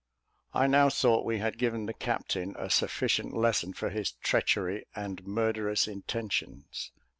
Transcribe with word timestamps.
I 0.51 0.65
now 0.65 0.89
thought 0.89 1.25
we 1.27 1.37
had 1.37 1.59
given 1.59 1.85
the 1.85 1.93
captain 1.93 2.55
a 2.57 2.71
sufficient 2.71 3.37
lesson 3.37 3.73
for 3.73 3.91
his 3.91 4.13
treachery 4.13 4.87
and 4.95 5.23
murderous 5.27 5.87
intentions. 5.87 6.91